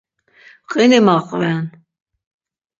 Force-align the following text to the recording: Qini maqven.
Qini 0.71 0.99
maqven. 1.05 1.65